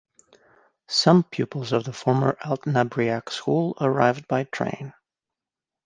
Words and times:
Some 0.87 1.21
pupils 1.21 1.71
of 1.73 1.83
the 1.83 1.93
former 1.93 2.35
Altnabreac 2.43 3.29
School 3.29 3.77
arrived 3.79 4.27
by 4.27 4.45
train. 4.45 4.93